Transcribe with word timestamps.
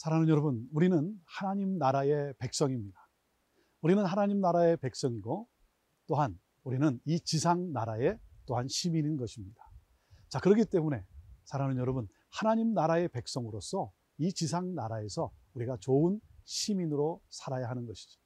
사랑하는 0.00 0.30
여러분, 0.30 0.66
우리는 0.72 1.14
하나님 1.26 1.76
나라의 1.76 2.32
백성입니다. 2.38 2.98
우리는 3.82 4.02
하나님 4.02 4.40
나라의 4.40 4.78
백성이고 4.78 5.46
또한 6.06 6.40
우리는 6.62 6.98
이 7.04 7.20
지상 7.20 7.70
나라의 7.74 8.18
또한 8.46 8.66
시민인 8.66 9.18
것입니다. 9.18 9.62
자, 10.30 10.40
그렇기 10.40 10.64
때문에 10.70 11.04
사랑하는 11.44 11.78
여러분, 11.78 12.08
하나님 12.30 12.72
나라의 12.72 13.08
백성으로서 13.08 13.92
이 14.16 14.32
지상 14.32 14.74
나라에서 14.74 15.30
우리가 15.52 15.76
좋은 15.80 16.18
시민으로 16.44 17.20
살아야 17.28 17.68
하는 17.68 17.84
것이죠. 17.84 18.18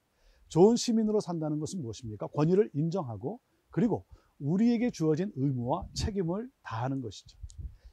좋은 0.50 0.76
시민으로 0.76 1.18
산다는 1.18 1.58
것은 1.58 1.82
무엇입니까? 1.82 2.28
권위를 2.28 2.70
인정하고 2.72 3.40
그리고 3.70 4.06
우리에게 4.38 4.92
주어진 4.92 5.32
의무와 5.34 5.88
책임을 5.94 6.48
다하는 6.62 7.00
것이죠. 7.00 7.36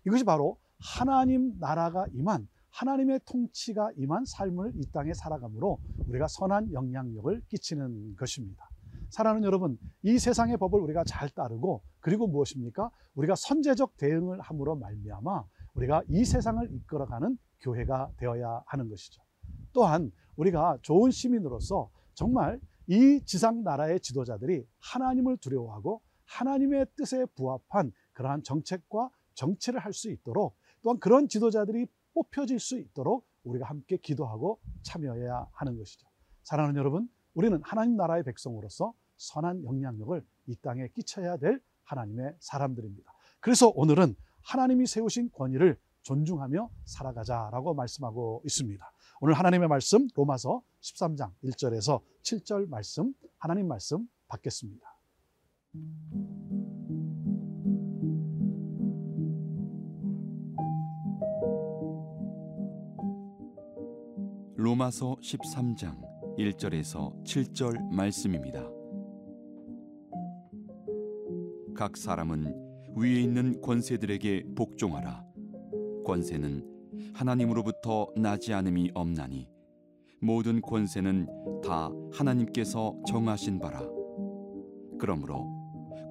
이것이 0.06 0.24
바로 0.24 0.60
하나님 0.78 1.58
나라가 1.58 2.06
임한 2.14 2.48
하나님의 2.72 3.22
통치가 3.26 3.92
임한 3.98 4.26
삶을 4.26 4.74
이 4.76 4.92
땅에 4.92 5.14
살아감으로 5.14 5.80
우리가 6.08 6.28
선한 6.28 6.74
영향력을 6.74 7.42
끼치는 7.48 8.16
것입니다. 8.16 8.70
사랑하는 9.10 9.46
여러분, 9.46 9.78
이 10.04 10.18
세상의 10.18 10.58
법을 10.58 10.80
우리가 10.80 11.04
잘 11.04 11.30
따르고 11.30 11.84
그리고 12.00 12.28
무엇입니까? 12.28 12.90
우리가 13.16 13.36
선제적 13.36 13.98
대응을 13.98 14.40
함으로 14.40 14.76
말미암아 14.78 15.44
우리가 15.76 16.04
이 16.08 16.24
세상을 16.24 16.74
이끌어가는 16.74 17.38
교회가 17.60 18.12
되어야 18.18 18.64
하는 18.66 18.90
것이죠. 18.90 19.22
또한 19.74 20.12
우리가 20.38 20.80
좋은 20.82 21.12
시민으로서 21.12 21.90
정말 22.14 22.60
이 22.88 23.22
지상 23.26 23.64
나라의 23.64 24.00
지도자들이 24.00 24.66
하나님을 24.80 25.38
두려워하고 25.38 26.02
하나님의 26.26 26.88
뜻에 26.96 27.26
부합한 27.36 27.92
그러한 28.14 28.44
정책과 28.44 29.10
정치를 29.34 29.80
할 29.80 29.94
수 29.94 30.10
있도록 30.10 30.56
또한 30.82 31.00
그런 31.00 31.28
지도자들이 31.28 31.88
뽑혀질 32.14 32.60
수 32.60 32.78
있도록 32.80 33.28
우리가 33.44 33.68
함께 33.68 33.98
기도하고 33.98 34.60
참여해야 34.84 35.48
하는 35.52 35.78
것이죠. 35.78 36.08
사랑하는 36.44 36.78
여러분, 36.80 37.10
우리는 37.34 37.60
하나님 37.64 37.96
나라의 37.96 38.24
백성으로서 38.24 38.94
선한 39.18 39.64
영향력을 39.64 40.26
이 40.48 40.56
땅에 40.58 40.88
끼쳐야 40.90 41.38
될 41.38 41.62
하나님의 41.84 42.36
사람들입니다. 42.40 43.12
그래서 43.40 43.70
오늘은 43.70 44.16
하나님이 44.42 44.88
세우신 44.88 45.32
권위를 45.32 45.78
존중하며 46.04 46.70
살아가자라고 46.86 47.74
말씀하고 47.74 48.42
있습니다. 48.46 48.92
오늘 49.22 49.36
하나님의 49.36 49.68
말씀 49.68 50.08
로마서 50.16 50.64
13장 50.82 51.32
1절에서 51.44 52.02
7절 52.24 52.68
말씀 52.70 53.14
하나님 53.38 53.68
말씀 53.68 54.08
받겠습니다. 54.28 54.88
로마서 64.62 65.16
13장 65.24 65.98
1절에서 66.38 67.24
7절 67.24 67.82
말씀입니다. 67.92 68.64
각 71.76 71.98
사람은 71.98 72.94
위에 72.96 73.22
있는 73.22 73.60
권세들에게 73.60 74.54
복종하라. 74.56 75.26
권세는 76.06 76.64
하나님으로부터 77.16 78.10
나지 78.16 78.54
않음이 78.54 78.92
없나니 78.94 79.50
모든 80.22 80.62
권세는 80.62 81.62
다 81.64 81.90
하나님께서 82.14 82.96
정하신 83.08 83.60
바라. 83.60 83.82
그러므로 85.00 85.48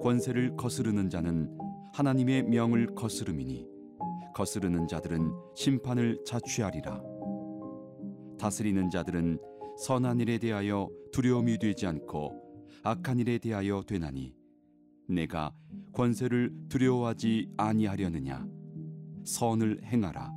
권세를 0.01 0.57
거스르는 0.57 1.09
자는 1.09 1.57
하나님의 1.93 2.43
명을 2.43 2.95
거스름이니 2.95 3.65
거스르는 4.33 4.89
자들은 4.89 5.31
심판을 5.55 6.21
자취하리라. 6.25 7.10
다스리는 8.41 8.89
자들은 8.89 9.37
선한 9.77 10.19
일에 10.19 10.39
대하여 10.39 10.89
두려움이 11.11 11.59
되지 11.59 11.85
않고 11.85 12.31
악한 12.81 13.19
일에 13.19 13.37
대하여 13.37 13.83
되나니 13.83 14.33
내가 15.07 15.53
권세를 15.93 16.51
두려워하지 16.67 17.49
아니하려느냐? 17.55 18.47
선을 19.25 19.83
행하라. 19.83 20.33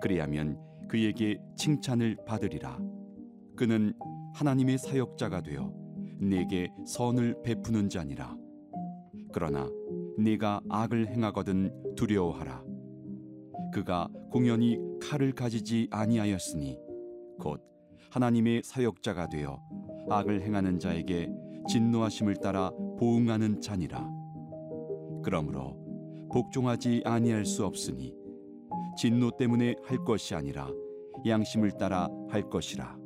그리하면 0.00 0.58
그에게 0.88 1.38
칭찬을 1.58 2.16
받으리라. 2.26 2.78
그는 3.56 3.92
하나님의 4.32 4.78
사역자가 4.78 5.42
되어 5.42 5.70
내게 6.18 6.70
선을 6.86 7.42
베푸는 7.42 7.90
자니라. 7.90 8.34
그러나 9.34 9.68
네가 10.16 10.62
악을 10.70 11.08
행하거든 11.08 11.94
두려워하라. 11.94 12.64
그가 13.70 14.08
공연히 14.30 14.78
칼을 15.02 15.32
가지지 15.32 15.88
아니하였으니 15.90 16.78
곧 17.38 17.62
하나님의 18.10 18.62
사역자가 18.64 19.28
되어 19.28 19.60
악을 20.08 20.42
행하는 20.42 20.78
자에게 20.78 21.30
진노하심을 21.68 22.36
따라 22.36 22.70
보응하는 22.98 23.60
자니라. 23.60 24.08
그러므로 25.22 25.76
복종하지 26.30 27.02
아니할 27.04 27.44
수 27.44 27.64
없으니 27.64 28.14
진노 28.98 29.36
때문에 29.36 29.74
할 29.84 29.98
것이 30.04 30.34
아니라 30.34 30.70
양심을 31.26 31.72
따라 31.78 32.08
할 32.28 32.48
것이라. 32.48 32.96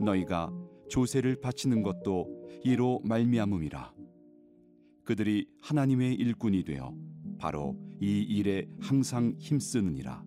너희가 0.00 0.50
조세를 0.88 1.40
바치는 1.40 1.82
것도 1.82 2.26
이로 2.62 3.00
말미암음이라. 3.04 3.92
그들이 5.04 5.46
하나님의 5.60 6.14
일꾼이 6.14 6.64
되어 6.64 6.94
바로 7.38 7.76
이 8.00 8.20
일에 8.20 8.66
항상 8.80 9.34
힘쓰느니라. 9.38 10.24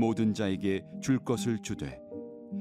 모든 0.00 0.32
자에게 0.32 0.82
줄 1.02 1.18
것을 1.18 1.60
주되 1.60 2.00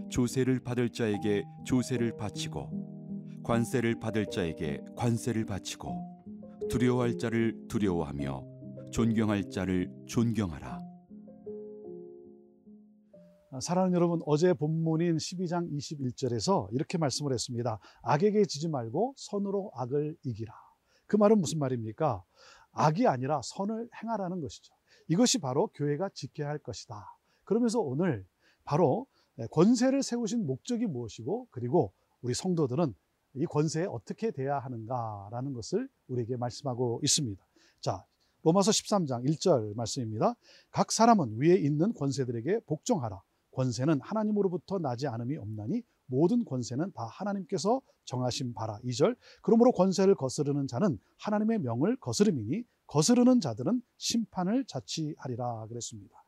조세를 0.10 0.60
받을 0.60 0.90
자에게 0.90 1.46
조세를 1.66 2.18
바치고 2.18 3.42
관세를 3.46 3.98
받을 3.98 4.26
자에게 4.26 4.82
관세를 4.98 5.46
바치고 5.46 6.68
두려워할 6.70 7.18
자를 7.18 7.58
두려워하며 7.70 8.46
존경할 8.92 9.50
자를 9.50 9.90
존경하라. 10.06 10.80
사랑하는 13.62 13.96
여러분, 13.96 14.20
어제 14.26 14.54
본문인 14.54 15.16
12장 15.16 15.72
21절에서 15.72 16.68
이렇게 16.74 16.98
말씀을 16.98 17.32
했습니다. 17.32 17.80
악에게 18.04 18.46
지지 18.46 18.68
말고 18.68 19.14
선으로 19.16 19.72
악을 19.76 20.18
이기라. 20.24 20.54
그 21.08 21.16
말은 21.16 21.40
무슨 21.40 21.58
말입니까? 21.58 22.22
악이 22.74 23.08
아니라 23.08 23.40
선을 23.44 23.90
행하라는 24.04 24.42
것이죠. 24.42 24.74
이것이 25.08 25.40
바로 25.40 25.68
교회가 25.68 26.10
지켜야 26.14 26.50
할 26.50 26.60
것이다. 26.60 27.19
그러면서 27.50 27.80
오늘 27.80 28.28
바로 28.64 29.08
권세를 29.50 30.04
세우신 30.04 30.46
목적이 30.46 30.86
무엇이고 30.86 31.48
그리고 31.50 31.92
우리 32.22 32.36
성도들은 32.36 32.94
이 33.34 33.46
권세에 33.48 33.86
어떻게 33.86 34.30
돼야 34.30 34.60
하는가라는 34.60 35.54
것을 35.54 35.90
우리에게 36.10 36.38
말씀하고 36.38 37.02
있습니다. 37.04 37.44
자, 37.82 38.06
로마서 38.44 38.70
13장 38.70 39.26
1절 39.26 39.76
말씀입니다. 39.76 40.36
각 40.70 40.92
사람은 40.92 41.40
위에 41.40 41.56
있는 41.56 41.92
권세들에게 41.96 42.60
복종하라. 42.68 43.20
권세는 43.54 44.00
하나님으로부터 44.00 44.78
나지 44.78 45.08
않음이 45.08 45.38
없나니 45.38 45.82
모든 46.06 46.46
권세는 46.46 46.92
다 46.92 47.06
하나님께서 47.06 47.82
정하신 48.06 48.54
바라. 48.54 48.80
2절. 48.84 49.18
그러므로 49.42 49.72
권세를 49.72 50.14
거스르는 50.14 50.68
자는 50.68 51.00
하나님의 51.18 51.60
명을 51.62 51.96
거스름이니 51.96 52.64
거스르는 52.86 53.42
자들은 53.42 53.82
심판을 53.98 54.66
자취하리라 54.66 55.66
그랬습니다. 55.68 56.24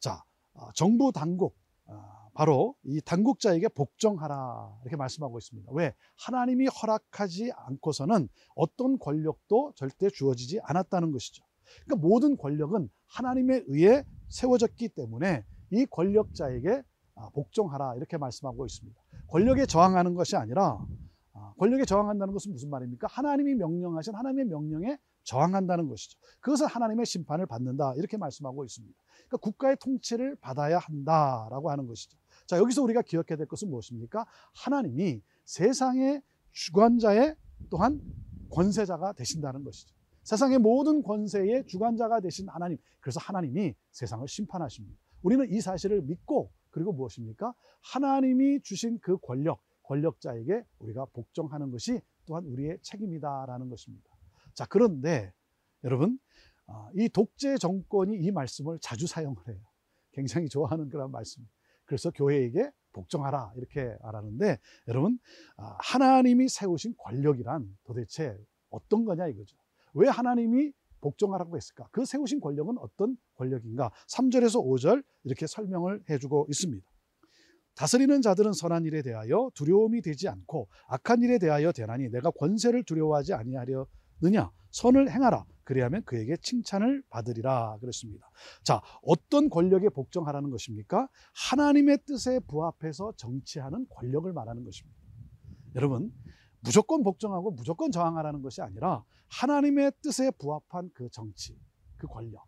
자, 0.00 0.14
어, 0.14 0.37
정부 0.74 1.12
당국 1.12 1.56
어, 1.86 2.30
바로 2.34 2.74
이 2.84 3.00
당국자에게 3.00 3.68
복종하라 3.68 4.78
이렇게 4.82 4.96
말씀하고 4.96 5.38
있습니다. 5.38 5.72
왜? 5.72 5.94
하나님이 6.16 6.66
허락하지 6.66 7.52
않고서는 7.54 8.28
어떤 8.54 8.98
권력도 8.98 9.72
절대 9.76 10.08
주어지지 10.08 10.60
않았다는 10.62 11.12
것이죠. 11.12 11.44
그러니까 11.84 12.06
모든 12.06 12.36
권력은 12.36 12.88
하나님에 13.06 13.62
의해 13.66 14.04
세워졌기 14.28 14.90
때문에 14.90 15.44
이 15.70 15.86
권력자에게 15.86 16.82
아, 17.14 17.30
복종하라 17.30 17.96
이렇게 17.96 18.16
말씀하고 18.16 18.64
있습니다. 18.64 19.00
권력에 19.28 19.66
저항하는 19.66 20.14
것이 20.14 20.36
아니라 20.36 20.78
아, 21.32 21.52
권력에 21.58 21.84
저항한다는 21.84 22.32
것은 22.32 22.52
무슨 22.52 22.70
말입니까? 22.70 23.08
하나님이 23.10 23.54
명령하신 23.54 24.14
하나님의 24.14 24.46
명령에 24.46 24.98
저항한다는 25.24 25.88
것이죠. 25.88 26.18
그것은 26.40 26.66
하나님의 26.66 27.06
심판을 27.06 27.46
받는다 27.46 27.94
이렇게 27.96 28.16
말씀하고 28.16 28.64
있습니다. 28.64 28.94
그러니까 29.26 29.36
국가의 29.38 29.76
통치를 29.80 30.36
받아야 30.36 30.78
한다라고 30.78 31.70
하는 31.70 31.86
것이죠. 31.86 32.16
자 32.46 32.58
여기서 32.58 32.82
우리가 32.82 33.02
기억해야 33.02 33.36
될 33.36 33.46
것은 33.46 33.68
무엇입니까? 33.68 34.26
하나님이 34.54 35.22
세상의 35.44 36.22
주관자의 36.52 37.36
또한 37.70 38.00
권세자가 38.50 39.12
되신다는 39.12 39.64
것이죠. 39.64 39.94
세상의 40.24 40.58
모든 40.58 41.02
권세의 41.02 41.66
주관자가 41.66 42.20
되신 42.20 42.48
하나님. 42.48 42.78
그래서 43.00 43.20
하나님이 43.20 43.74
세상을 43.92 44.26
심판하십니다. 44.28 44.98
우리는 45.22 45.50
이 45.50 45.60
사실을 45.60 46.02
믿고 46.02 46.52
그리고 46.70 46.92
무엇입니까? 46.92 47.54
하나님이 47.82 48.60
주신 48.62 48.98
그 49.00 49.18
권력, 49.18 49.62
권력자에게 49.84 50.64
우리가 50.78 51.06
복종하는 51.06 51.70
것이 51.70 52.00
또한 52.26 52.44
우리의 52.44 52.78
책임이다라는 52.82 53.68
것입니다. 53.70 54.07
자, 54.58 54.66
그런데 54.68 55.32
여러분, 55.84 56.18
아, 56.66 56.90
이 56.96 57.08
독재 57.08 57.58
정권이 57.58 58.16
이 58.16 58.32
말씀을 58.32 58.80
자주 58.82 59.06
사용을 59.06 59.36
해요. 59.46 59.60
굉장히 60.10 60.48
좋아하는 60.48 60.88
그런 60.88 61.12
말씀. 61.12 61.46
그래서 61.84 62.10
교회에게 62.10 62.68
복종하라 62.92 63.52
이렇게 63.54 63.96
말하는데 64.02 64.58
여러분 64.88 65.20
아, 65.58 65.76
하나님이 65.78 66.48
세우신 66.48 66.94
권력이란 66.98 67.68
도대체 67.84 68.36
어떤 68.68 69.04
거냐 69.04 69.28
이거죠. 69.28 69.56
왜 69.94 70.08
하나님이 70.08 70.72
복종하라고 71.00 71.56
했을까? 71.56 71.88
그 71.92 72.04
세우신 72.04 72.40
권력은 72.40 72.78
어떤 72.78 73.16
권력인가? 73.36 73.92
3절에서 74.08 74.60
5절 74.60 75.04
이렇게 75.22 75.46
설명을 75.46 76.02
해주고 76.10 76.48
있습니다. 76.50 76.84
다스리는 77.76 78.20
자들은 78.22 78.54
선한 78.54 78.86
일에 78.86 79.02
대하여 79.02 79.52
두려움이 79.54 80.02
되지 80.02 80.26
않고 80.26 80.66
악한 80.88 81.22
일에 81.22 81.38
대하여 81.38 81.70
되나니 81.70 82.08
내가 82.08 82.32
권세를 82.32 82.82
두려워하지 82.82 83.34
아니하려 83.34 83.86
느냐 84.20 84.50
선을 84.70 85.10
행하라 85.10 85.44
그리하면 85.64 86.02
그에게 86.04 86.34
칭찬을 86.38 87.02
받으리라 87.10 87.76
그랬습니다. 87.80 88.30
자, 88.62 88.80
어떤 89.02 89.50
권력에 89.50 89.90
복종하라는 89.90 90.48
것입니까? 90.48 91.08
하나님의 91.34 91.98
뜻에 92.06 92.40
부합해서 92.40 93.12
정치하는 93.18 93.86
권력을 93.90 94.32
말하는 94.32 94.64
것입니다. 94.64 94.98
여러분, 95.74 96.10
무조건 96.60 97.02
복종하고 97.02 97.50
무조건 97.50 97.92
저항하라는 97.92 98.40
것이 98.40 98.62
아니라 98.62 99.04
하나님의 99.28 99.92
뜻에 100.00 100.30
부합한 100.38 100.90
그 100.94 101.10
정치, 101.10 101.54
그 101.98 102.06
권력. 102.06 102.46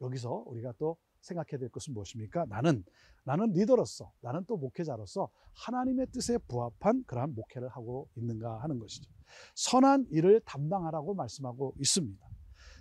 여기서 0.00 0.44
우리가 0.46 0.72
또 0.78 0.96
생각해야 1.22 1.58
될 1.58 1.68
것은 1.70 1.94
무엇입니까? 1.94 2.46
나는 2.48 2.84
나는 3.24 3.52
리더로서, 3.52 4.12
나는 4.20 4.44
또 4.46 4.56
목회자로서 4.56 5.28
하나님의 5.54 6.08
뜻에 6.12 6.38
부합한 6.48 7.04
그러한 7.06 7.34
목회를 7.34 7.68
하고 7.68 8.08
있는가 8.16 8.62
하는 8.62 8.78
것이죠. 8.78 9.10
선한 9.54 10.06
일을 10.10 10.40
담당하라고 10.44 11.14
말씀하고 11.14 11.74
있습니다. 11.78 12.24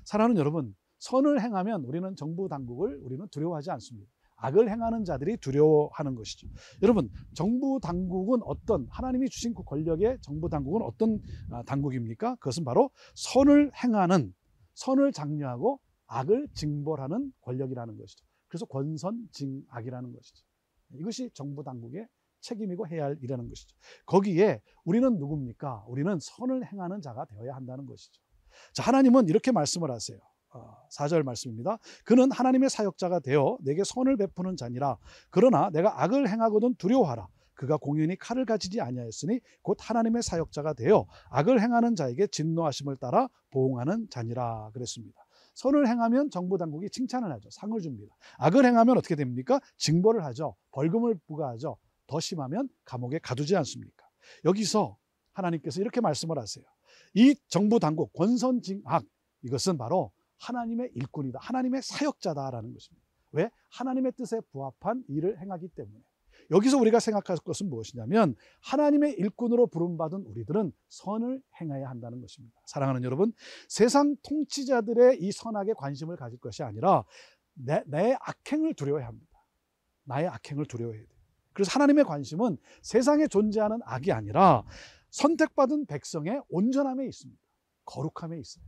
사랑하는 0.03 0.37
여러분, 0.37 0.75
선을 0.97 1.41
행하면 1.41 1.83
우리는 1.83 2.15
정부 2.15 2.47
당국을 2.49 2.99
우리는 3.01 3.27
두려워하지 3.29 3.71
않습니다. 3.71 4.09
악을 4.35 4.71
행하는 4.71 5.05
자들이 5.05 5.37
두려워하는 5.37 6.15
것이죠. 6.15 6.47
여러분, 6.81 7.09
정부 7.33 7.79
당국은 7.81 8.39
어떤 8.43 8.87
하나님이 8.89 9.29
주신 9.29 9.53
그 9.53 9.63
권력의 9.63 10.17
정부 10.21 10.49
당국은 10.49 10.81
어떤 10.81 11.19
아, 11.51 11.61
당국입니까? 11.63 12.35
그것은 12.35 12.63
바로 12.63 12.89
선을 13.13 13.71
행하는 13.83 14.33
선을 14.73 15.11
장려하고 15.11 15.79
악을 16.07 16.47
징벌하는 16.55 17.31
권력이라는 17.41 17.97
것이죠. 17.97 18.25
그래서 18.51 18.65
권선징악이라는 18.65 20.11
것이죠. 20.11 20.45
이것이 20.95 21.29
정부 21.33 21.63
당국의 21.63 22.05
책임이고 22.41 22.85
해야 22.87 23.05
할 23.05 23.17
일이라는 23.17 23.47
것이죠. 23.47 23.77
거기에 24.05 24.61
우리는 24.83 25.17
누굽니까? 25.17 25.85
우리는 25.87 26.19
선을 26.19 26.69
행하는 26.69 27.01
자가 27.01 27.23
되어야 27.25 27.55
한다는 27.55 27.85
것이죠. 27.85 28.21
자, 28.73 28.83
하나님은 28.83 29.29
이렇게 29.29 29.53
말씀을 29.53 29.89
하세요. 29.89 30.19
4절 30.89 31.21
어, 31.21 31.23
말씀입니다. 31.23 31.77
그는 32.03 32.29
하나님의 32.29 32.69
사역자가 32.69 33.21
되어 33.21 33.57
내게 33.61 33.85
선을 33.85 34.17
베푸는 34.17 34.57
자니라. 34.57 34.97
그러나 35.29 35.69
내가 35.69 36.03
악을 36.03 36.27
행하거든 36.27 36.75
두려워하라. 36.75 37.29
그가 37.53 37.77
공연히 37.77 38.17
칼을 38.17 38.43
가지지 38.45 38.81
아니하였으니 38.81 39.39
곧 39.61 39.77
하나님의 39.79 40.23
사역자가 40.23 40.73
되어 40.73 41.05
악을 41.29 41.61
행하는 41.61 41.95
자에게 41.95 42.27
진노하심을 42.27 42.97
따라 42.97 43.29
보응하는 43.51 44.09
자니라 44.09 44.71
그랬습니다. 44.73 45.23
선을 45.53 45.87
행하면 45.87 46.29
정부 46.29 46.57
당국이 46.57 46.89
칭찬을 46.89 47.31
하죠. 47.33 47.49
상을 47.51 47.79
줍니다. 47.79 48.15
악을 48.37 48.65
행하면 48.65 48.97
어떻게 48.97 49.15
됩니까? 49.15 49.59
징벌을 49.77 50.23
하죠. 50.25 50.55
벌금을 50.71 51.15
부과하죠. 51.27 51.77
더 52.07 52.19
심하면 52.19 52.69
감옥에 52.85 53.19
가두지 53.19 53.55
않습니까? 53.55 54.05
여기서 54.45 54.97
하나님께서 55.33 55.81
이렇게 55.81 56.01
말씀을 56.01 56.37
하세요. 56.37 56.65
이 57.13 57.35
정부 57.47 57.79
당국 57.79 58.13
권선징악 58.13 59.03
이것은 59.43 59.77
바로 59.77 60.11
하나님의 60.39 60.91
일꾼이다. 60.95 61.39
하나님의 61.41 61.81
사역자다라는 61.83 62.73
것입니다. 62.73 63.07
왜? 63.31 63.49
하나님의 63.69 64.13
뜻에 64.13 64.41
부합한 64.51 65.03
일을 65.07 65.39
행하기 65.39 65.69
때문에. 65.69 66.03
여기서 66.51 66.77
우리가 66.77 66.99
생각할 66.99 67.37
것은 67.37 67.69
무엇이냐면 67.69 68.35
하나님의 68.61 69.13
일꾼으로 69.13 69.67
부름받은 69.67 70.25
우리들은 70.25 70.73
선을 70.89 71.41
행해야 71.59 71.89
한다는 71.89 72.21
것입니다. 72.21 72.61
사랑하는 72.65 73.03
여러분, 73.03 73.31
세상 73.69 74.15
통치자들의 74.23 75.21
이 75.21 75.31
선악에 75.31 75.73
관심을 75.73 76.17
가질 76.17 76.39
것이 76.39 76.61
아니라 76.61 77.05
내, 77.53 77.83
내 77.87 78.17
악행을 78.19 78.73
두려워해야 78.73 79.07
합니다. 79.07 79.31
나의 80.03 80.27
악행을 80.27 80.65
두려워해야 80.65 81.05
돼요. 81.05 81.17
그래서 81.53 81.71
하나님의 81.71 82.03
관심은 82.03 82.57
세상에 82.81 83.27
존재하는 83.27 83.79
악이 83.83 84.11
아니라 84.11 84.63
선택받은 85.09 85.85
백성의 85.85 86.41
온전함에 86.49 87.05
있습니다. 87.05 87.41
거룩함에 87.85 88.39
있어요. 88.39 88.63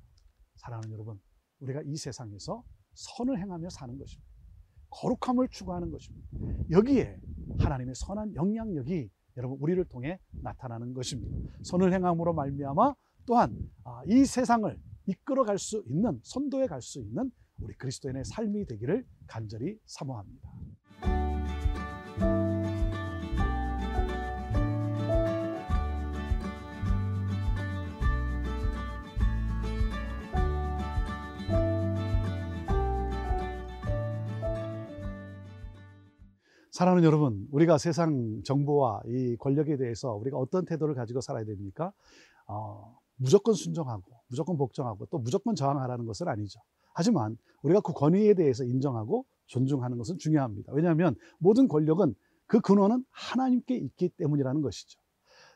사랑하는 0.55 0.91
여러분, 0.91 1.19
우리가 1.59 1.81
이 1.85 1.95
세상에서 1.95 2.63
선을 2.93 3.39
행하며 3.39 3.69
사는 3.69 3.97
것입니다. 3.97 4.32
거룩함을 4.93 5.49
추구하는 5.49 5.91
것입니다. 5.91 6.27
여기에 6.71 7.17
하나님의 7.59 7.95
선한 7.95 8.35
영향력이 8.35 9.09
여러분 9.37 9.57
우리를 9.59 9.83
통해 9.85 10.19
나타나는 10.31 10.93
것입니다. 10.93 11.35
선을 11.63 11.93
행함으로 11.93 12.33
말미암아 12.33 12.93
또한 13.25 13.57
아, 13.83 14.01
이 14.05 14.25
세상을 14.25 14.79
이끌어갈 15.07 15.57
수 15.57 15.83
있는 15.87 16.19
선도해 16.23 16.67
갈수 16.67 16.99
있는 16.99 17.31
우리 17.59 17.73
그리스도인의 17.75 18.25
삶이 18.25 18.65
되기를 18.65 19.05
간절히 19.27 19.77
사모합니다. 19.85 20.49
사랑하는 36.73 37.03
여러분, 37.03 37.47
우리가 37.51 37.77
세상 37.77 38.41
정보와 38.43 39.03
이 39.05 39.37
권력에 39.37 39.77
대해서 39.77 40.15
우리가 40.15 40.39
어떤 40.39 40.65
태도를 40.65 40.95
가지고 40.95 41.21
살아야 41.21 41.45
됩니까? 41.45 41.93
어, 42.47 42.97
무조건 43.15 43.53
순종하고, 43.53 44.01
무조건 44.27 44.57
복종하고, 44.57 45.05
또 45.05 45.19
무조건 45.19 45.53
저항하라는 45.53 46.07
것은 46.07 46.27
아니죠. 46.27 46.59
하지만 46.95 47.37
우리가 47.61 47.81
그 47.81 47.93
권위에 47.93 48.33
대해서 48.33 48.63
인정하고 48.63 49.23
존중하는 49.45 49.99
것은 49.99 50.17
중요합니다. 50.17 50.73
왜냐하면 50.73 51.15
모든 51.37 51.67
권력은 51.67 52.15
그 52.47 52.59
근원은 52.59 53.05
하나님께 53.11 53.75
있기 53.75 54.09
때문이라는 54.17 54.61
것이죠. 54.61 54.99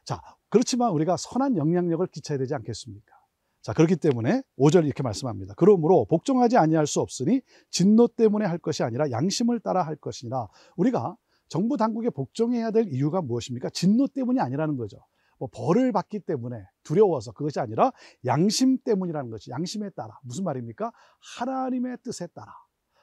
자, 0.05 0.21
그렇지만 0.49 0.91
우리가 0.91 1.17
선한 1.17 1.57
영향력을 1.57 2.05
끼쳐야 2.07 2.37
되지 2.37 2.53
않겠습니까? 2.53 3.16
자, 3.61 3.73
그렇기 3.73 3.97
때문에 3.97 4.41
5절 4.57 4.85
이렇게 4.85 5.03
말씀합니다. 5.03 5.53
그러므로 5.57 6.05
복종하지 6.05 6.57
아니할 6.57 6.87
수 6.87 7.01
없으니 7.01 7.41
진노 7.69 8.07
때문에 8.09 8.45
할 8.45 8.57
것이 8.57 8.83
아니라 8.83 9.11
양심을 9.11 9.59
따라 9.59 9.83
할 9.83 9.95
것이니라. 9.95 10.47
우리가 10.77 11.15
정부 11.49 11.77
당국에 11.77 12.09
복종해야 12.09 12.71
될 12.71 12.87
이유가 12.87 13.21
무엇입니까? 13.21 13.69
진노 13.69 14.07
때문이 14.07 14.39
아니라는 14.39 14.77
거죠. 14.77 14.99
뭐 15.39 15.49
벌을 15.51 15.91
받기 15.91 16.21
때문에 16.21 16.63
두려워서 16.83 17.31
그것이 17.31 17.59
아니라 17.59 17.91
양심 18.25 18.79
때문이라는 18.83 19.29
것이 19.29 19.51
양심에 19.51 19.89
따라 19.91 20.17
무슨 20.23 20.43
말입니까? 20.43 20.91
하나님의 21.37 21.97
뜻에 22.03 22.27
따라 22.27 22.51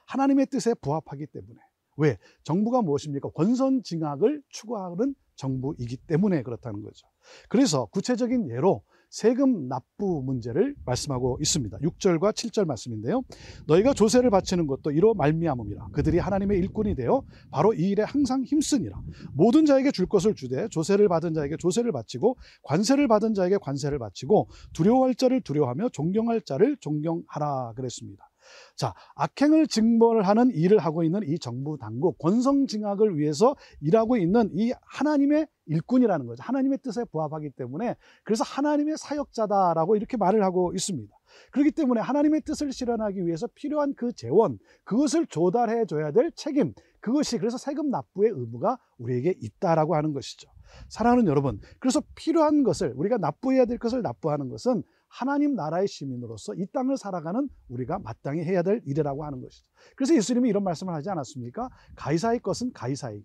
하나님의 0.07 0.47
뜻에 0.47 0.75
부합하기 0.75 1.27
때문에 1.27 1.61
왜 1.97 2.19
정부가 2.43 2.83
무엇입니까? 2.83 3.31
권선징악을 3.31 4.43
추구하는 4.49 5.15
정부이기 5.37 5.97
때문에 6.09 6.43
그렇다는 6.43 6.83
거죠. 6.83 7.07
그래서 7.49 7.87
구체적인 7.87 8.51
예로 8.51 8.83
세금 9.15 9.69
납부 9.69 10.23
문제를 10.25 10.75
말씀하고 10.85 11.39
있습니다. 11.41 11.79
6절과 11.79 12.33
7절 12.33 12.65
말씀인데요. 12.65 13.23
너희가 13.69 13.95
조세를 13.95 14.29
바치는 14.31 14.67
것도 14.67 14.91
이로 14.91 15.15
말미암음이라. 15.15 15.91
그들이 15.93 16.19
하나님의 16.19 16.59
일꾼이 16.59 16.97
되어 16.97 17.23
바로 17.53 17.73
이 17.75 17.91
일에 17.91 18.03
항상 18.03 18.43
힘쓰니라. 18.43 19.01
모든 19.33 19.67
자에게 19.67 19.93
줄 19.93 20.07
것을 20.07 20.35
주되 20.35 20.67
조세를 20.67 21.09
받은 21.09 21.33
자에게 21.33 21.57
조세를 21.59 21.93
바치고 21.93 22.37
관세를 22.65 23.07
받은 23.07 23.35
자에게 23.35 23.59
관세를 23.59 24.01
바치고 24.01 24.49
두려워할 24.73 25.15
자를 25.15 25.41
두려워하며 25.43 25.91
존경할 25.91 26.41
자를 26.41 26.77
존경하라 26.81 27.75
그랬습니다. 27.77 28.29
자, 28.77 28.95
악행을 29.15 29.67
징벌하는 29.67 30.51
일을 30.51 30.79
하고 30.79 31.03
있는 31.03 31.21
이 31.27 31.39
정부 31.39 31.77
당국, 31.79 32.19
권성징악을 32.19 33.19
위해서 33.19 33.55
일하고 33.81 34.17
있는 34.17 34.51
이 34.55 34.73
하나님의 34.83 35.47
일꾼이라는 35.67 36.27
거죠. 36.27 36.43
하나님의 36.43 36.79
뜻에 36.83 37.05
부합하기 37.05 37.51
때문에 37.51 37.97
그래서 38.23 38.45
하나님의 38.45 38.97
사역자다라고 38.99 39.97
이렇게 39.97 40.17
말을 40.17 40.43
하고 40.43 40.73
있습니다. 40.75 41.15
그렇기 41.51 41.73
때문에 41.73 42.01
하나님의 42.01 42.43
뜻을 42.43 42.73
실현하기 42.73 43.27
위해서 43.27 43.47
필요한 43.55 43.95
그 43.95 44.13
재원, 44.13 44.59
그것을 44.85 45.27
조달해 45.27 45.85
줘야 45.87 46.11
될 46.13 46.31
책임, 46.33 46.75
그것이 47.01 47.39
그래서 47.39 47.59
세금 47.59 47.91
납부의 47.91 48.31
의무가 48.35 48.79
우리에게 48.99 49.35
있다라고 49.41 49.95
하는 49.95 50.13
것이죠. 50.13 50.51
사랑하는 50.89 51.27
여러분, 51.27 51.61
그래서 51.79 52.03
필요한 52.15 52.63
것을 52.63 52.93
우리가 52.97 53.19
납부해야 53.19 53.65
될 53.67 53.79
것을 53.79 54.03
납부하는 54.03 54.49
것은 54.49 54.83
하나님 55.15 55.55
나라의 55.55 55.87
시민으로서 55.87 56.55
이 56.57 56.67
땅을 56.73 56.97
살아가는 56.97 57.49
우리가 57.69 58.01
마땅히 58.01 58.43
해야 58.43 58.63
될 58.63 58.83
일이라고 58.85 59.25
하는 59.25 59.41
것이죠. 59.41 59.71
그래서 59.95 60.13
예수님이 60.17 60.49
이런 60.49 60.65
말씀을 60.65 60.93
하지 60.93 61.09
않았습니까? 61.09 61.69
가이사의 61.95 62.41
것은 62.41 62.73
가이사에게, 62.73 63.25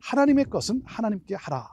하나님의 0.00 0.46
것은 0.46 0.82
하나님께 0.84 1.36
하라. 1.36 1.68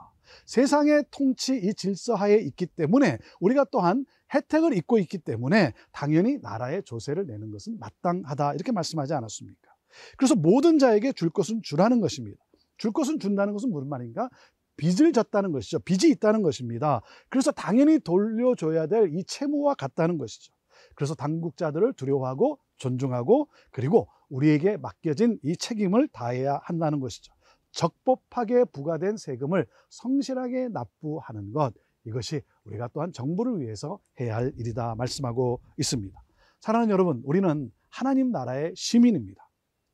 세상의 0.45 1.05
통치 1.09 1.57
이 1.57 1.73
질서하에 1.73 2.35
있기 2.35 2.67
때문에 2.67 3.17
우리가 3.39 3.65
또한 3.71 4.05
혜택을 4.31 4.77
입고 4.77 4.99
있기 4.99 5.17
때문에 5.17 5.73
당연히 5.91 6.37
나라의 6.37 6.83
조세를 6.83 7.25
내는 7.25 7.49
것은 7.49 7.79
마땅하다 7.79 8.53
이렇게 8.53 8.71
말씀하지 8.71 9.15
않았습니까? 9.15 9.71
그래서 10.17 10.35
모든 10.35 10.77
자에게 10.77 11.13
줄 11.13 11.31
것은 11.31 11.61
주라는 11.63 11.99
것입니다. 11.99 12.37
줄 12.77 12.91
것은 12.91 13.17
준다는 13.17 13.53
것은 13.53 13.71
무슨 13.71 13.89
말인가? 13.89 14.29
빚을 14.77 15.11
졌다는 15.13 15.51
것이죠. 15.51 15.79
빚이 15.79 16.09
있다는 16.09 16.41
것입니다. 16.43 17.01
그래서 17.29 17.51
당연히 17.51 17.99
돌려줘야 17.99 18.87
될 18.87 19.09
이 19.13 19.23
채무와 19.23 19.73
같다는 19.75 20.17
것이죠. 20.17 20.53
그래서 20.95 21.15
당국자들을 21.15 21.93
두려워하고 21.93 22.59
존중하고 22.77 23.49
그리고 23.71 24.07
우리에게 24.29 24.77
맡겨진 24.77 25.39
이 25.43 25.55
책임을 25.57 26.07
다해야 26.09 26.59
한다는 26.63 26.99
것이죠. 26.99 27.33
적법하게 27.71 28.65
부과된 28.65 29.17
세금을 29.17 29.67
성실하게 29.89 30.69
납부하는 30.69 31.51
것 31.53 31.73
이것이 32.05 32.41
우리가 32.63 32.89
또한 32.93 33.11
정부를 33.11 33.59
위해서 33.59 33.99
해야 34.19 34.35
할 34.37 34.53
일이다 34.57 34.95
말씀하고 34.95 35.61
있습니다. 35.77 36.17
사랑하는 36.61 36.91
여러분, 36.91 37.21
우리는 37.25 37.71
하나님 37.89 38.31
나라의 38.31 38.73
시민입니다. 38.75 39.49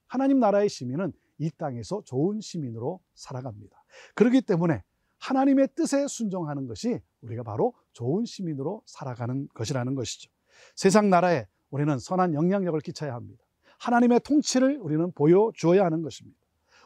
하나님 0.08 0.40
나라의 0.40 0.70
시민은 0.70 1.12
이 1.40 1.50
땅에서 1.58 2.04
좋은 2.06 2.40
시민으로 2.40 3.02
살아갑니다. 3.16 3.83
그렇기 4.16 4.42
때문에 4.42 4.84
하나님의 5.20 5.70
뜻에 5.76 6.08
순종하는 6.08 6.68
것이 6.68 7.00
우리가 7.22 7.44
바로 7.44 7.74
좋은 7.94 8.26
시민으로 8.26 8.82
살아가는 8.86 9.48
것이라는 9.54 9.96
것이죠. 9.96 10.30
세상 10.76 11.10
나라에 11.10 11.48
우리는 11.70 11.98
선한 11.98 12.34
영향력을 12.34 12.80
끼쳐야 12.82 13.14
합니다. 13.14 13.44
하나님의 13.80 14.20
통치를 14.22 14.78
우리는 14.80 15.12
보여주어야 15.14 15.84
하는 15.86 16.02
것입니다. 16.02 16.38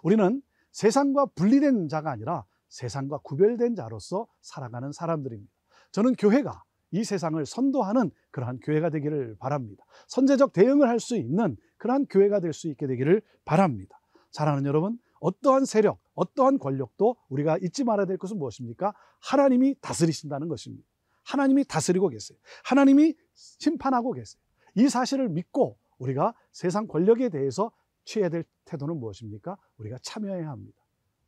우리는 0.03 0.41
세상과 0.71 1.27
분리된 1.35 1.87
자가 1.89 2.11
아니라 2.11 2.45
세상과 2.69 3.19
구별된 3.19 3.75
자로서 3.75 4.27
살아가는 4.41 4.91
사람들입니다. 4.91 5.51
저는 5.91 6.13
교회가 6.15 6.63
이 6.91 7.03
세상을 7.03 7.43
선도하는 7.45 8.11
그러한 8.31 8.59
교회가 8.59 8.89
되기를 8.89 9.35
바랍니다. 9.39 9.83
선제적 10.07 10.53
대응을 10.53 10.87
할 10.87 10.99
수 10.99 11.17
있는 11.17 11.57
그러한 11.77 12.05
교회가 12.07 12.39
될 12.39 12.53
수 12.53 12.67
있게 12.69 12.87
되기를 12.87 13.21
바랍니다. 13.45 13.99
사랑하는 14.31 14.67
여러분, 14.67 14.99
어떠한 15.19 15.65
세력, 15.65 15.99
어떠한 16.15 16.59
권력도 16.59 17.15
우리가 17.29 17.57
잊지 17.59 17.83
말아야 17.83 18.05
될 18.05 18.17
것은 18.17 18.37
무엇입니까? 18.37 18.93
하나님이 19.19 19.75
다스리신다는 19.81 20.47
것입니다. 20.47 20.87
하나님이 21.23 21.65
다스리고 21.65 22.09
계세요. 22.09 22.37
하나님이 22.63 23.13
심판하고 23.33 24.13
계세요. 24.13 24.41
이 24.75 24.87
사실을 24.87 25.29
믿고 25.29 25.77
우리가 25.97 26.33
세상 26.51 26.87
권력에 26.87 27.29
대해서 27.29 27.71
취해야 28.05 28.29
될 28.29 28.43
태도는 28.65 28.97
무엇입니까? 28.99 29.57
우리가 29.77 29.97
참여해야 30.01 30.49
합니다. 30.49 30.77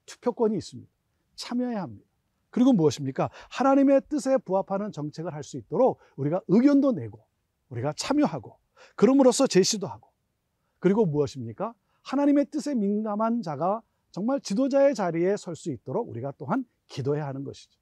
투표권이 0.06 0.58
있습니다. 0.58 0.90
참여해야 1.36 1.82
합니다. 1.82 2.06
그리고 2.50 2.74
무엇입니까? 2.74 3.30
하나님의 3.50 4.02
뜻에 4.10 4.38
부합하는 4.38 4.92
정책을 4.92 5.34
할 5.34 5.44
수 5.44 5.58
있도록 5.58 6.00
우리가 6.16 6.42
의견도 6.48 6.94
내고 6.94 7.24
우리가 7.70 7.94
참여하고 7.94 8.58
그럼으로써 8.96 9.46
제시도 9.48 9.88
하고 9.88 10.10
그리고 10.80 11.06
무엇입니까? 11.06 11.74
하나님의 12.10 12.46
뜻에 12.46 12.74
민감한 12.74 13.44
자가 13.44 13.82
정말 14.12 14.42
지도자의 14.42 14.96
자리에 14.96 15.38
설 15.38 15.56
수 15.56 15.72
있도록 15.72 16.10
우리가 16.10 16.34
또한 16.40 16.66
기도해야 16.88 17.28
하는 17.28 17.44
것이죠. 17.44 17.80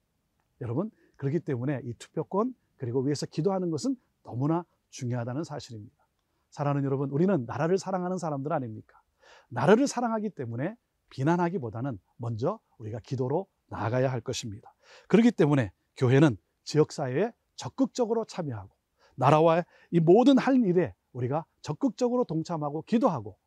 여러분, 0.60 0.90
그렇기 1.16 1.40
때문에 1.40 1.80
이 1.84 1.94
투표권 1.94 2.54
그리고 2.76 3.00
위해서 3.00 3.24
기도하는 3.24 3.70
것은 3.70 3.96
너무나 4.22 4.66
중요하다는 4.90 5.44
사실입니다. 5.44 5.96
사랑하는 6.50 6.84
여러분, 6.84 7.08
우리는 7.10 7.46
나라를 7.46 7.78
사랑하는 7.78 8.18
사람들 8.18 8.52
아닙니까? 8.52 9.00
나라를 9.48 9.86
사랑하기 9.86 10.30
때문에 10.30 10.76
비난하기보다는 11.08 11.98
먼저 12.16 12.60
우리가 12.76 13.00
기도로 13.00 13.46
나아가야 13.68 14.12
할 14.12 14.20
것입니다. 14.20 14.74
그렇기 15.08 15.32
때문에 15.32 15.72
교회는 15.96 16.36
지역사회에 16.64 17.32
적극적으로 17.56 18.26
참여하고 18.26 18.70
나라와의 19.14 19.64
이 19.90 20.00
모든 20.00 20.36
할 20.36 20.56
일에 20.56 20.94
우리가 21.12 21.46
적극적으로 21.62 22.24
동참하고 22.24 22.82
기도하고 22.82 23.38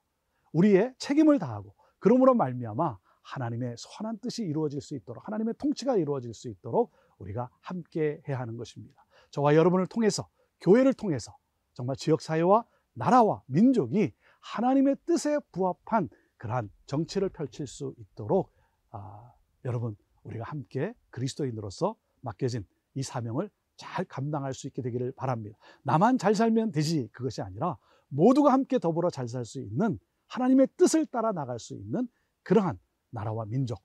우리의 0.54 0.94
책임을 0.98 1.40
다하고 1.40 1.74
그러므로 2.00 2.34
말미암아 2.34 2.98
하나님의 3.24 3.76
선한 3.78 4.20
뜻이 4.20 4.44
이루어질 4.44 4.82
수 4.82 4.96
있도록 4.96 5.26
하나님의 5.28 5.56
통치가 5.58 5.96
이루어질 5.96 6.34
수 6.34 6.50
있도록 6.50 6.92
우리가 7.20 7.50
함께 7.62 8.22
해야 8.28 8.40
하는 8.40 8.58
것입니다. 8.58 9.06
저와 9.30 9.56
여러분을 9.56 9.88
통해서 9.88 10.28
교회를 10.62 10.94
통해서 10.94 11.36
정말 11.74 11.96
지역 11.96 12.22
사회와 12.22 12.66
나라와 12.94 13.42
민족이 13.46 14.14
하나님의 14.42 14.98
뜻에 15.06 15.40
부합한 15.52 16.10
그러한 16.38 16.70
정치를 16.88 17.30
펼칠 17.30 17.68
수 17.68 17.94
있도록 17.98 18.52
아, 18.90 19.32
여러분 19.64 19.96
우리가 20.24 20.44
함께 20.46 20.94
그리스도인으로서 21.12 21.96
맡겨진 22.22 22.66
이 22.96 23.04
사명을 23.04 23.50
잘 23.78 24.06
감당할 24.06 24.54
수 24.54 24.68
있게 24.68 24.82
되기를 24.82 25.14
바랍니다. 25.14 25.58
나만 25.84 26.18
잘 26.18 26.36
살면 26.36 26.72
되지 26.72 27.10
그것이 27.12 27.42
아니라 27.42 27.78
모두가 28.10 28.52
함께 28.52 28.80
더불어 28.80 29.10
잘 29.10 29.28
살 29.28 29.46
수 29.46 29.62
있는 29.62 30.00
하나님의 30.32 30.68
뜻을 30.78 31.06
따라 31.08 31.34
나갈 31.34 31.60
수 31.60 31.76
있는 31.76 32.08
그러한 32.44 32.80
나라와 33.10 33.46
민족 33.46 33.84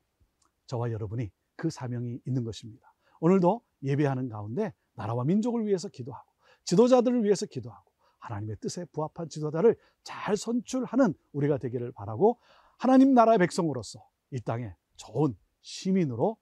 저와 0.67 0.93
여러분이 0.93 1.31
그 1.57 1.71
사명이 1.71 2.21
있는 2.25 2.45
것입니다. 2.45 2.95
오늘도 3.21 3.63
예배하는 3.83 4.29
가운데 4.29 4.73
나라와 4.95 5.25
민족을 5.25 5.67
위해서 5.67 5.89
기도하고 5.89 6.31
지도자들을 6.65 7.25
위해서 7.25 7.47
기도하고 7.47 7.91
하나님의 8.19 8.57
뜻에 8.61 8.85
부합한 8.87 9.29
지도자를 9.29 9.77
잘 10.05 10.37
선출하는 10.37 11.15
우리가 11.33 11.59
되기를 11.59 11.93
바라고 11.93 12.39
하나님 12.79 13.13
나라의 13.15 13.39
백성으로서 13.39 14.01
이 14.31 14.41
땅에 14.41 14.75
좋은 14.97 15.37
시민으로 15.63 16.37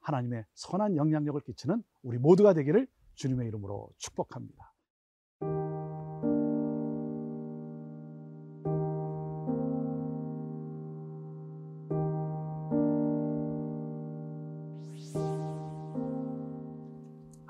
하나님의 0.00 0.44
선한 0.54 0.96
영향력을 0.96 1.40
끼치는 1.42 1.82
우리 2.02 2.18
모두가 2.18 2.54
되기를 2.54 2.86
주님의 3.14 3.48
이름으로 3.48 3.90
축복합니다. 3.98 4.69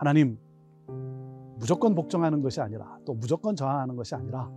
하나님 0.00 0.38
무조건 1.58 1.94
복종하는 1.94 2.40
것이 2.40 2.58
아니라 2.62 2.96
또 3.04 3.12
무조건 3.12 3.54
저항하는 3.54 3.96
것이 3.96 4.14
아니라 4.14 4.50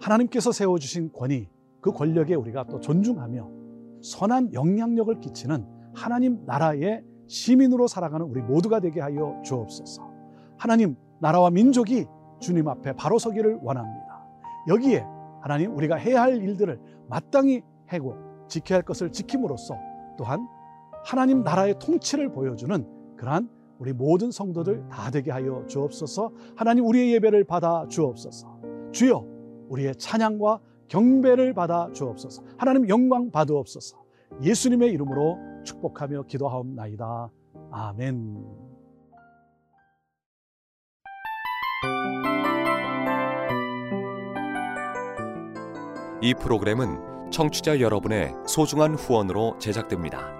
하나님께서 0.00 0.50
세워주신 0.50 1.12
권위 1.12 1.48
그 1.80 1.92
권력에 1.92 2.34
우리가 2.34 2.64
또 2.64 2.80
존중하며 2.80 3.48
선한 4.02 4.52
영향력을 4.52 5.20
끼치는 5.20 5.64
하나님 5.94 6.44
나라의 6.46 7.04
시민으로 7.28 7.86
살아가는 7.86 8.26
우리 8.26 8.42
모두가 8.42 8.80
되게 8.80 9.00
하여 9.00 9.40
주옵소서. 9.44 10.02
하나님 10.58 10.96
나라와 11.20 11.50
민족이 11.50 12.06
주님 12.40 12.66
앞에 12.66 12.94
바로 12.94 13.20
서기를 13.20 13.60
원합니다. 13.62 14.26
여기에 14.66 15.04
하나님 15.42 15.76
우리가 15.76 15.94
해야 15.94 16.22
할 16.22 16.42
일들을 16.42 16.80
마땅히 17.08 17.62
해고 17.92 18.16
지켜야 18.48 18.78
할 18.78 18.82
것을 18.82 19.12
지킴으로써 19.12 19.76
또한 20.18 20.48
하나님 21.04 21.44
나라의 21.44 21.78
통치를 21.78 22.32
보여주는 22.32 22.84
그러한 23.16 23.59
우리 23.80 23.94
모든 23.94 24.30
성도들 24.30 24.88
다 24.90 25.10
되게 25.10 25.30
하여 25.30 25.64
주옵소서. 25.66 26.32
하나님 26.54 26.84
우리의 26.84 27.14
예배를 27.14 27.44
받아 27.44 27.86
주옵소서. 27.88 28.60
주여 28.92 29.26
우리의 29.70 29.96
찬양과 29.96 30.60
경배를 30.88 31.54
받아 31.54 31.90
주옵소서. 31.92 32.42
하나님 32.58 32.88
영광 32.90 33.30
받으옵소서. 33.30 33.96
예수님의 34.42 34.90
이름으로 34.92 35.38
축복하며 35.64 36.24
기도하옵나이다. 36.24 37.30
아멘. 37.70 38.44
이 46.22 46.34
프로그램은 46.34 47.30
청취자 47.30 47.80
여러분의 47.80 48.34
소중한 48.46 48.94
후원으로 48.94 49.56
제작됩니다. 49.58 50.39